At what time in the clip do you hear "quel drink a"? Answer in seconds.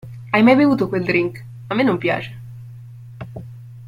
0.91-1.73